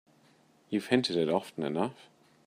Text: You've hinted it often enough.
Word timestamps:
You've 0.71 0.87
hinted 0.87 1.15
it 1.15 1.29
often 1.29 1.63
enough. 1.63 2.09